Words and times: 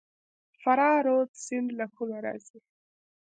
فراه 0.61 0.97
رود 1.07 1.29
سیند 1.43 1.69
له 1.79 1.85
کومه 1.95 2.17
راځي؟ 2.25 2.59